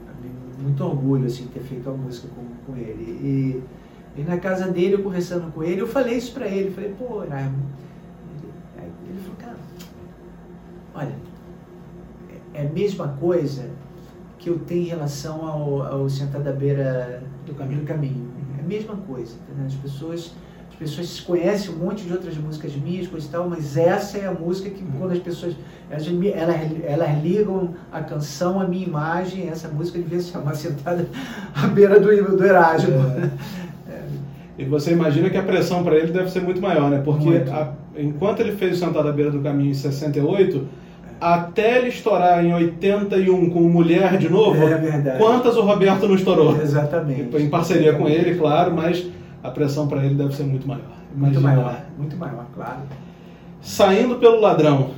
[0.63, 3.03] muito orgulho assim ter feito uma música com, com ele.
[3.03, 6.95] E, e na casa dele, eu conversando com ele, eu falei isso para ele, falei,
[6.99, 7.57] pô, Erasmo,
[9.09, 9.57] ele, falou, cara,
[10.95, 11.15] olha,
[12.55, 13.71] é, é a mesma coisa
[14.39, 17.81] que eu tenho em relação ao, ao sentar da beira do caminho.
[17.81, 18.31] Do caminho.
[18.59, 19.37] É a mesma coisa.
[19.67, 20.35] As pessoas
[20.77, 24.27] as pessoas conhecem um monte de outras músicas minhas, coisa e tal, mas essa é
[24.27, 25.55] a música que quando as pessoas
[25.91, 31.09] elas, elas, elas ligam a canção à minha imagem, essa música devia se chamar Sentada
[31.55, 32.93] à beira do, do Erasmo.
[32.93, 33.31] É.
[33.91, 34.03] É.
[34.59, 37.01] E você imagina que a pressão para ele deve ser muito maior, né?
[37.03, 40.69] Porque a, enquanto ele fez o Sentada à beira do caminho em 68,
[41.19, 46.61] até ele estourar em 81 com Mulher de novo, é quantas o Roberto não estourou?
[46.61, 47.35] Exatamente.
[47.35, 49.07] Em parceria com ele, claro, mas
[49.47, 50.97] a pressão para ele deve ser muito maior.
[51.15, 52.81] Imagina muito maior, muito maior, claro.
[53.61, 54.91] Saindo pelo ladrão,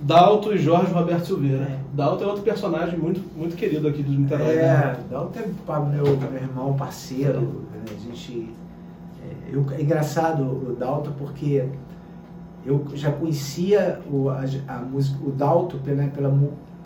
[0.00, 1.64] Dalto e Jorge Roberto Silveira.
[1.64, 1.80] É.
[1.92, 4.56] Dalto é outro personagem muito, muito querido aqui do Niterói.
[4.56, 4.96] É, né?
[5.10, 7.40] Dalto é meu, meu irmão, parceiro.
[7.40, 7.84] Né?
[7.90, 8.50] A gente,
[9.22, 11.64] é, eu, é engraçado o Dalto porque
[12.64, 16.30] eu já conhecia o, a, a música, o Dalto pela, pela,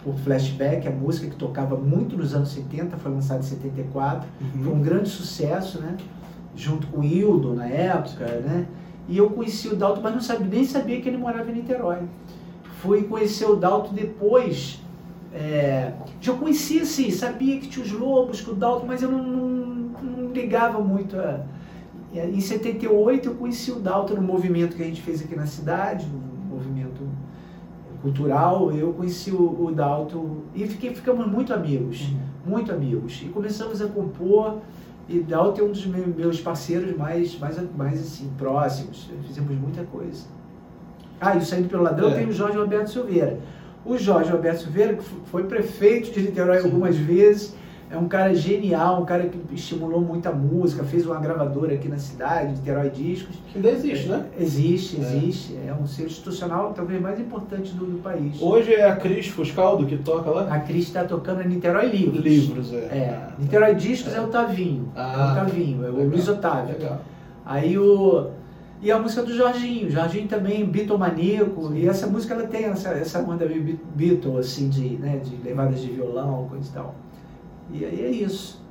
[0.02, 4.64] por flashback, a música que tocava muito nos anos 70, foi lançada em 74, uhum.
[4.64, 5.96] foi um grande sucesso, né?
[6.54, 8.66] Junto com o Hildo na época, né?
[9.08, 11.98] E eu conheci o Dalto, mas não sabia, nem sabia que ele morava em Niterói.
[12.80, 14.80] Fui conhecer o Dalto depois.
[15.32, 19.22] É, já conhecia, assim, sabia que tinha os lobos, que o Dalto, mas eu não,
[19.22, 19.46] não,
[20.02, 21.44] não ligava muito a,
[22.14, 26.06] em 78 eu conheci o Dalton no movimento que a gente fez aqui na cidade,
[26.06, 27.00] no movimento
[28.00, 28.72] cultural.
[28.72, 32.18] Eu conheci o, o Dalton e fiquei, ficamos muito amigos, uhum.
[32.46, 33.20] muito amigos.
[33.22, 34.58] E começamos a compor.
[35.08, 39.10] E Dalton é um dos meus parceiros mais, mais, mais assim, próximos.
[39.26, 40.24] Fizemos muita coisa.
[41.20, 42.14] Ah, e o Saindo pelo Ladrão é.
[42.14, 43.38] tem o Jorge Roberto Silveira.
[43.84, 46.66] O Jorge Roberto Silveira, que foi prefeito de Niterói Sim.
[46.66, 47.54] algumas vezes,
[47.90, 51.98] é um cara genial, um cara que estimulou muita música, fez uma gravadora aqui na
[51.98, 53.36] cidade, Niterói Discos.
[53.48, 54.26] Que ainda existe, né?
[54.38, 55.00] Existe, é.
[55.00, 55.58] existe.
[55.66, 58.40] É um ser institucional talvez mais importante do, do, país.
[58.40, 60.52] Hoje é a Cris Fuscaldo que toca lá?
[60.52, 62.24] A Cris está tocando em Niterói Livros.
[62.24, 62.76] Livros, é.
[62.76, 63.28] é.
[63.38, 64.90] Niterói Discos é, é o Tavinho.
[64.96, 66.76] Ah, é o Tavinho, é o Luiz Otávio.
[66.78, 67.00] Legal.
[67.44, 68.30] Aí o...
[68.82, 73.18] E a música do Jorginho, Jorginho também, bitomaníaco, e essa música ela tem essa, essa
[73.20, 73.48] onda
[73.94, 76.94] Beatle, assim, de, né, de levadas de violão, coisa e tal.
[77.72, 78.62] E aí é isso.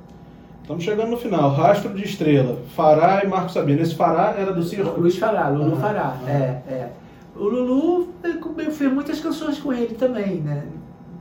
[0.62, 1.50] Estamos chegando no final.
[1.50, 3.82] Rastro de Estrela, Fará e Marco Sabino.
[3.82, 4.98] Esse Fará era do circo?
[4.98, 6.16] Luiz Fará, Lulu ah, Fará.
[6.24, 6.30] Ah.
[6.30, 6.92] É, é.
[7.36, 10.64] O Lulu, eu fiz muitas canções com ele também, né?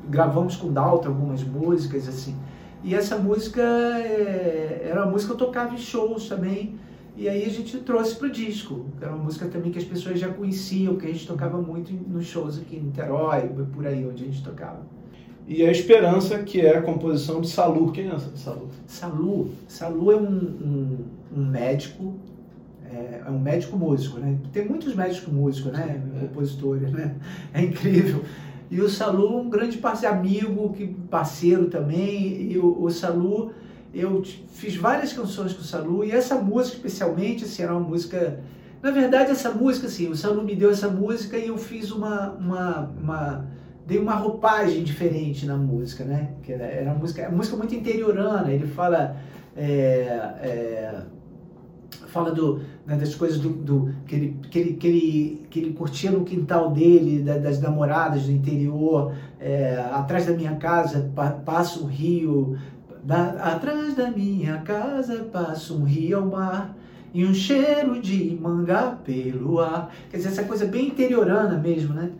[0.08, 2.38] Gravamos com o Dalton algumas músicas, assim.
[2.84, 6.80] E essa música é, era uma música que eu tocava em shows também.
[7.18, 8.86] E aí a gente trouxe para o disco.
[9.02, 12.26] Era uma música também que as pessoas já conheciam, que a gente tocava muito nos
[12.26, 14.80] shows aqui em Niterói, por aí onde a gente tocava
[15.48, 17.92] e a Esperança, que é a composição de Salu.
[17.92, 18.70] Quem é Salu?
[18.88, 20.98] Salu, Salu é um, um,
[21.36, 22.14] um médico,
[22.90, 24.38] é, é, um médico músico, né?
[24.54, 26.02] Tem muitos médicos músicos, né?
[26.16, 26.20] É.
[26.28, 27.16] Compositores, né?
[27.54, 28.24] É incrível.
[28.72, 32.52] E o Salu, um grande parceiro, amigo, que parceiro também.
[32.52, 33.52] E o, o Salu,
[33.94, 38.40] eu fiz várias canções com o Salu e essa música especialmente, assim, era uma música
[38.82, 42.32] na verdade, essa música, assim, o Salu me deu essa música e eu fiz uma,
[42.32, 43.46] uma, uma
[43.86, 46.32] dei uma roupagem diferente na música, né?
[46.44, 48.52] Que era, era uma música, é uma música muito interiorana.
[48.52, 49.18] Ele fala
[49.56, 49.62] é,
[50.42, 51.04] é,
[52.14, 55.74] fala do, né, das coisas do, do, que, ele, que, ele, que, ele, que ele
[55.74, 59.14] curtia no quintal dele, da, das namoradas do interior.
[59.40, 61.12] É, atrás da minha casa
[61.44, 62.58] passa um rio,
[63.04, 66.78] da, atrás da minha casa passa um rio ao mar
[67.14, 69.94] e um cheiro de manga pelo ar.
[70.10, 72.12] Quer dizer, essa coisa bem interiorana mesmo, né?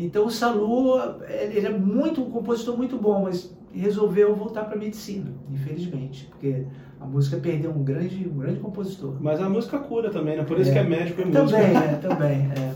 [0.00, 5.30] Então o Salu, ele é muito um compositor muito bom, mas resolveu voltar para medicina,
[5.52, 6.64] infelizmente, porque
[6.98, 9.16] a música perdeu um grande, um grande compositor.
[9.20, 10.42] Mas a música cura também, né?
[10.42, 10.72] Por isso é.
[10.72, 11.44] que é médico e música.
[11.44, 12.72] Também, é, também, é.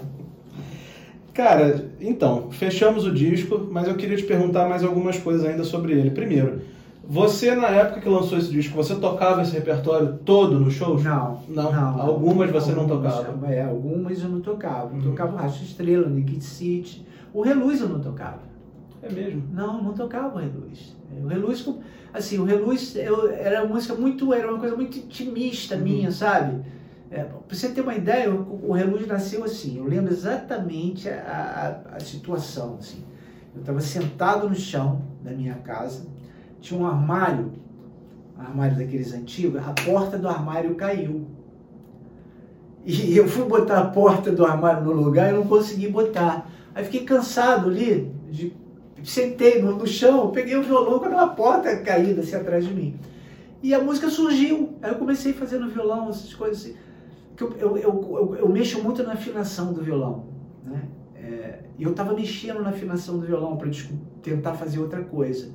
[1.32, 5.94] Cara, então, fechamos o disco, mas eu queria te perguntar mais algumas coisas ainda sobre
[5.94, 6.10] ele.
[6.10, 6.60] Primeiro,
[7.06, 10.98] você, na época que lançou esse disco, você tocava esse repertório todo no show?
[11.00, 11.42] Não.
[11.48, 11.72] Não?
[11.72, 13.46] não algumas você não tocava?
[13.46, 14.92] É, algumas eu não tocava.
[14.92, 14.98] Uhum.
[14.98, 17.06] Eu tocava o Racha Estrela, Nick City.
[17.32, 18.40] O Reluz eu não tocava.
[19.02, 19.42] É mesmo?
[19.52, 20.96] Não, não tocava o Reluz.
[21.22, 21.68] O Reluz,
[22.12, 25.82] assim, o Reluz eu, era uma música muito, era uma coisa muito intimista uhum.
[25.82, 26.62] minha, sabe?
[27.10, 31.84] É, para você ter uma ideia, o, o Reluz nasceu assim, eu lembro exatamente a,
[31.92, 33.04] a, a situação, assim.
[33.54, 36.06] Eu estava sentado no chão da minha casa,
[36.64, 37.52] tinha um armário,
[38.38, 41.26] armário daqueles antigos, a porta do armário caiu.
[42.84, 46.50] E eu fui botar a porta do armário no lugar e não consegui botar.
[46.74, 48.52] Aí fiquei cansado ali, de,
[49.04, 52.98] sentei no, no chão, peguei o violão quando a porta caída assim atrás de mim.
[53.62, 54.74] E a música surgiu.
[54.80, 56.76] Aí eu comecei no violão essas coisas assim.
[57.36, 60.24] Que eu, eu, eu, eu, eu mexo muito na afinação do violão.
[60.64, 60.82] Né?
[61.16, 63.68] É, e eu estava mexendo na afinação do violão para
[64.22, 65.50] tentar fazer outra coisa.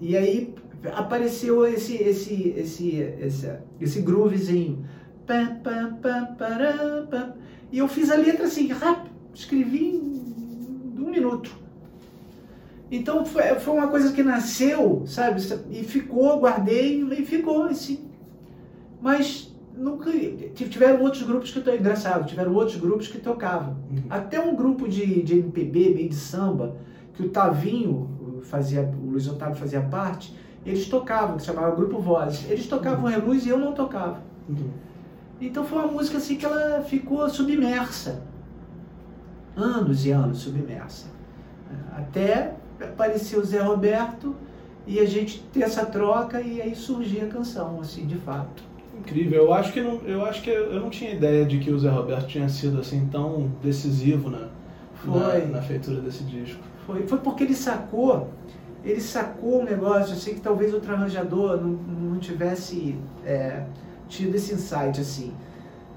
[0.00, 0.54] E aí
[0.94, 4.84] apareceu esse, esse, esse, esse, esse groovezinho.
[7.70, 11.56] E eu fiz a letra assim, rápido, escrevi em um minuto.
[12.90, 15.40] Então foi, foi uma coisa que nasceu, sabe?
[15.70, 18.10] E ficou, guardei e ficou assim.
[19.00, 20.10] Mas nunca.
[20.54, 23.76] Tiveram outros grupos que estão engraçado, tiveram outros grupos que tocavam.
[23.90, 24.02] Uhum.
[24.10, 26.76] Até um grupo de, de MPB, meio de samba,
[27.14, 28.10] que o Tavinho
[28.42, 32.48] fazia, o Luiz Otávio fazia parte, eles tocavam, que se chamava Grupo Vozes.
[32.50, 33.10] Eles tocavam uhum.
[33.10, 34.20] Reluz e eu não tocava.
[34.48, 34.70] Uhum.
[35.40, 38.22] Então foi uma música assim que ela ficou submersa.
[39.56, 41.06] Anos e anos submersa.
[41.92, 44.34] Até apareceu o Zé Roberto
[44.86, 48.62] e a gente ter essa troca e aí surgia a canção, assim, de fato.
[48.98, 49.44] Incrível.
[49.44, 51.90] Eu acho que não, eu acho que eu não tinha ideia de que o Zé
[51.90, 54.48] Roberto tinha sido assim tão decisivo na,
[55.04, 56.62] na, na feitura desse disco.
[56.86, 58.30] Foi, foi porque ele sacou,
[58.84, 63.64] ele sacou um negócio assim que talvez outro arranjador não, não tivesse é,
[64.08, 65.32] tido esse insight assim,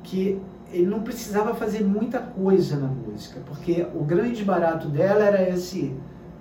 [0.04, 0.40] que
[0.72, 5.96] ele não precisava fazer muita coisa na música, porque o grande barato dela era esse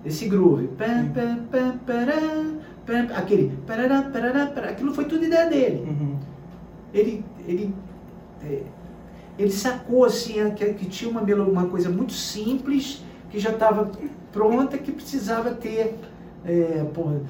[0.05, 0.69] esse groove,
[3.17, 3.53] aquele,
[4.69, 5.83] aquilo foi tudo ideia dele.
[5.89, 6.19] Uhum.
[6.93, 7.75] Ele, ele,
[8.43, 8.63] é,
[9.39, 13.91] ele sacou assim que, que tinha uma, uma coisa muito simples que já estava
[14.35, 15.97] pronta, que precisava ter,
[16.45, 17.23] é, porra,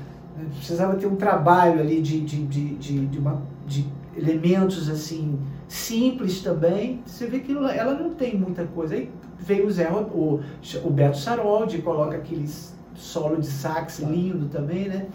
[0.57, 3.87] precisava ter um trabalho ali de, de, de, de, de, uma, de
[4.17, 5.38] elementos assim
[5.69, 7.03] simples também.
[7.07, 8.95] Você vê que ela não tem muita coisa.
[8.95, 10.40] Aí veio o Zé, o,
[10.83, 12.49] o Beto Saroldi, coloca aquele
[12.95, 15.07] solo de sax lindo também, né?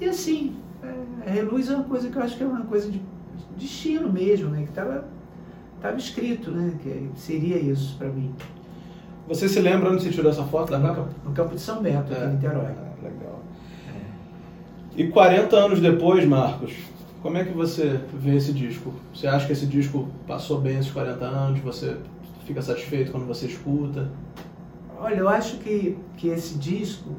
[0.00, 3.02] E assim, é, reluz é uma coisa que eu acho que é uma coisa de
[3.58, 4.62] destino mesmo, né?
[4.62, 5.04] Que estava
[5.82, 6.72] tava escrito, né?
[6.82, 8.34] Que seria isso para mim.
[9.30, 11.08] Você se lembra onde você tirou essa foto da capa?
[11.24, 12.64] No campo de São Bento, é, aqui em Niterói.
[12.64, 13.40] É, legal.
[13.86, 15.00] É.
[15.00, 16.74] E 40 anos depois, Marcos,
[17.22, 18.92] como é que você vê esse disco?
[19.14, 21.60] Você acha que esse disco passou bem esses 40 anos?
[21.60, 21.96] Você
[22.44, 24.10] fica satisfeito quando você escuta?
[24.98, 27.10] Olha, eu acho que, que esse disco,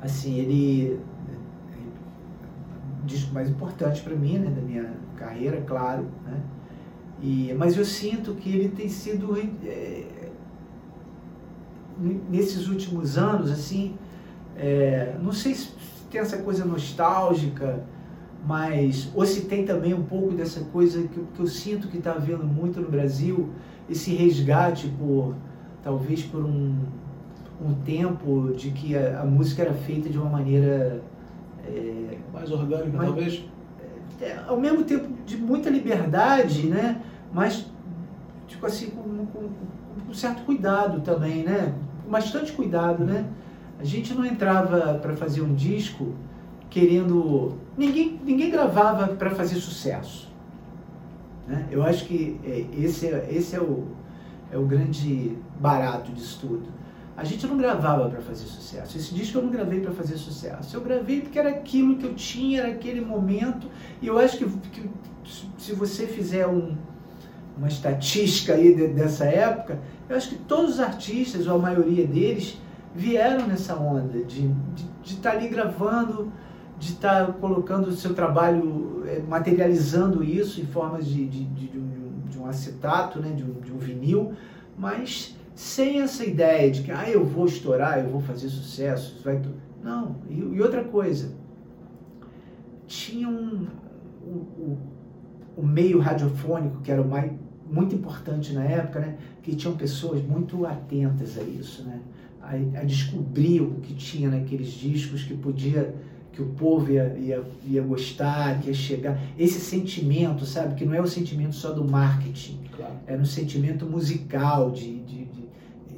[0.00, 6.40] assim, ele é o disco mais importante para mim, né, da minha carreira, claro, né?
[7.20, 10.19] E, mas eu sinto que ele tem sido é,
[12.00, 13.94] nesses últimos anos, assim,
[14.56, 15.70] é, não sei se
[16.10, 17.84] tem essa coisa nostálgica,
[18.46, 22.12] mas ou se tem também um pouco dessa coisa que, que eu sinto que está
[22.12, 23.50] havendo muito no Brasil,
[23.88, 25.34] esse resgate por
[25.82, 26.74] talvez por um,
[27.60, 31.02] um tempo de que a, a música era feita de uma maneira
[31.64, 33.44] é, mais orgânica, mais, talvez.
[34.20, 37.00] É, ao mesmo tempo de muita liberdade, né?
[37.32, 37.66] Mas
[38.46, 41.74] tipo assim com, com, com um certo cuidado também, né?
[42.10, 43.24] Bastante cuidado, né?
[43.78, 46.14] A gente não entrava para fazer um disco
[46.68, 47.56] querendo.
[47.78, 50.28] Ninguém, ninguém gravava para fazer sucesso.
[51.46, 51.66] Né?
[51.70, 53.88] Eu acho que é, esse, é, esse é, o,
[54.52, 56.80] é o grande barato disso tudo.
[57.16, 58.96] A gente não gravava para fazer sucesso.
[58.96, 60.76] Esse disco eu não gravei para fazer sucesso.
[60.76, 63.68] Eu gravei porque era aquilo que eu tinha, era aquele momento.
[64.02, 64.90] E eu acho que, que
[65.58, 66.76] se você fizer um,
[67.58, 69.78] uma estatística aí de, dessa época,
[70.10, 72.60] eu acho que todos os artistas, ou a maioria deles,
[72.92, 74.52] vieram nessa onda de
[75.04, 76.32] estar tá ali gravando,
[76.80, 81.68] de estar tá colocando o seu trabalho, é, materializando isso em formas de, de, de,
[81.68, 84.32] de, um, de um acetato, né, de um, de um vinil,
[84.76, 89.40] mas sem essa ideia de que ah, eu vou estourar, eu vou fazer sucesso, vai
[89.80, 90.16] não.
[90.28, 91.32] E, e, outra coisa,
[92.88, 93.68] tinha um,
[95.56, 97.30] um meio radiofônico que era o mais
[97.70, 99.16] muito importante na época, né?
[99.42, 102.00] Que tinham pessoas muito atentas a isso, né?
[102.42, 105.94] A, a descobrir o que tinha naqueles discos que podia
[106.32, 109.20] que o povo ia, ia, ia gostar, que ia chegar.
[109.38, 110.74] Esse sentimento, sabe?
[110.74, 112.60] Que não é o sentimento só do marketing.
[112.76, 112.94] Claro.
[113.06, 115.48] Era um sentimento musical, de, de, de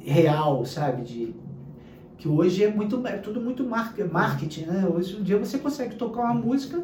[0.09, 1.03] real, sabe?
[1.03, 1.35] De,
[2.17, 4.87] que hoje é muito é tudo muito marketing, né?
[4.87, 6.81] Hoje um dia você consegue tocar uma música,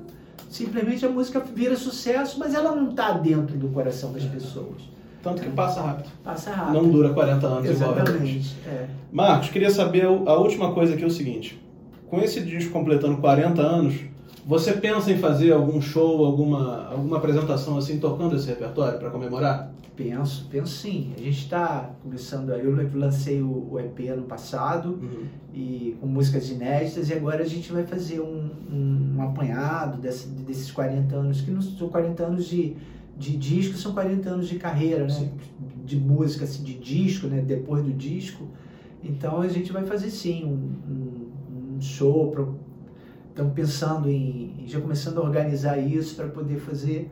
[0.50, 4.28] simplesmente a música vira sucesso, mas ela não está dentro do coração das é.
[4.28, 4.90] pessoas.
[5.22, 6.10] Tanto que passa rápido.
[6.24, 6.82] Passa rápido.
[6.82, 8.56] Não dura 40 anos Exatamente.
[8.62, 8.76] igual.
[8.76, 8.88] É.
[9.12, 11.60] Marcos, queria saber a última coisa aqui é o seguinte
[12.10, 13.96] com esse disco completando 40 anos,
[14.46, 19.72] você pensa em fazer algum show, alguma, alguma apresentação assim, tocando esse repertório para comemorar?
[19.96, 21.12] Penso, penso sim.
[21.18, 25.26] A gente está começando, eu lancei o, o EP ano passado uhum.
[25.54, 30.28] e com músicas inéditas e agora a gente vai fazer um, um, um apanhado desse,
[30.28, 32.78] desses 40 anos, que não são 40 anos de,
[33.18, 35.10] de disco, são 40 anos de carreira, né?
[35.10, 35.32] Sim.
[35.84, 37.42] De música, assim, de disco, né?
[37.42, 38.48] Depois do disco.
[39.04, 42.32] Então a gente vai fazer sim um, um show,
[43.40, 47.10] estamos pensando em, já começando a organizar isso para poder fazer,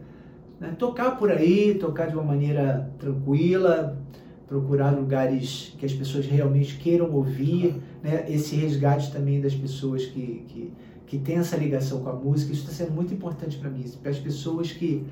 [0.60, 3.98] né, tocar por aí, tocar de uma maneira tranquila,
[4.46, 10.46] procurar lugares que as pessoas realmente queiram ouvir, né, esse resgate também das pessoas que,
[10.48, 10.74] que,
[11.06, 14.12] que têm essa ligação com a música, isso está sendo muito importante para mim, para
[14.12, 15.06] as pessoas que,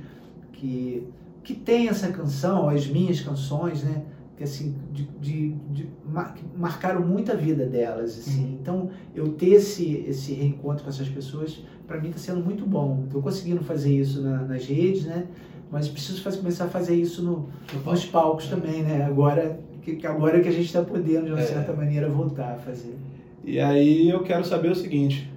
[0.52, 1.08] que,
[1.44, 4.04] que têm essa canção, as minhas canções, né,
[4.38, 8.44] que assim de, de, de mar, marcaram muito a vida delas assim.
[8.44, 8.58] Uhum.
[8.62, 13.04] então eu ter esse esse reencontro com essas pessoas para mim está sendo muito bom.
[13.06, 15.26] Estou conseguindo fazer isso na, nas redes né?
[15.72, 17.50] Mas preciso fazer, começar a fazer isso no,
[17.86, 19.06] nos palcos também né?
[19.06, 21.46] Agora que agora que a gente está podendo de uma é.
[21.46, 22.96] certa maneira voltar a fazer.
[23.44, 25.32] E aí eu quero saber o seguinte.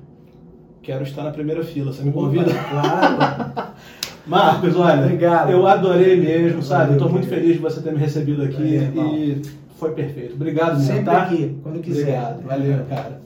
[0.83, 2.47] Quero estar na primeira fila você me convida?
[2.71, 3.75] claro
[4.29, 5.51] Marcos, olha, Obrigado.
[5.51, 6.93] eu adorei mesmo, sabe?
[6.93, 9.43] Estou muito feliz de você ter me recebido aqui e
[9.79, 10.35] foi perfeito.
[10.35, 11.23] Obrigado, Sempre tá?
[11.23, 12.03] aqui, quando quiser.
[12.03, 13.21] Obrigado, valeu, cara.